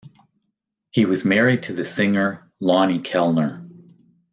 [0.89, 3.69] He was married to the singer Lonny Kellner.